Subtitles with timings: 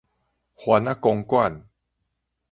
[0.03, 0.05] 番仔
[0.95, 1.67] 公館